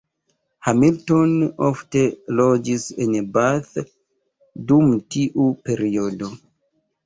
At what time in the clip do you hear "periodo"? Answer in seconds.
5.71-6.35